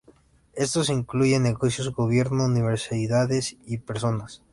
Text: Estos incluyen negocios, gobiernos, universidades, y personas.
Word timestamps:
Estos 0.55 0.89
incluyen 0.89 1.43
negocios, 1.43 1.93
gobiernos, 1.93 2.49
universidades, 2.49 3.55
y 3.67 3.77
personas. 3.77 4.41